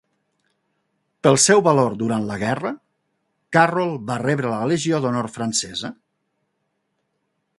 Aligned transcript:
Pel 1.25 1.35
seu 1.43 1.61
valor 1.67 1.97
durant 1.99 2.25
la 2.29 2.37
guerra, 2.45 2.71
Carroll 3.57 3.93
va 4.09 4.17
rebre 4.25 4.53
la 4.55 4.63
Legió 4.73 5.01
d'Honor 5.05 5.31
francesa. 5.39 5.95